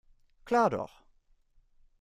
[0.45, 1.03] Klar doch.